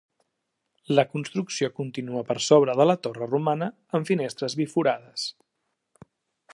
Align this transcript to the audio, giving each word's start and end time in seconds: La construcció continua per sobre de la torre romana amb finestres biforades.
La 0.99 1.03
construcció 1.09 1.69
continua 1.81 2.23
per 2.31 2.37
sobre 2.45 2.75
de 2.81 2.89
la 2.91 2.97
torre 3.05 3.29
romana 3.35 3.69
amb 3.99 4.09
finestres 4.13 4.57
biforades. 4.63 5.31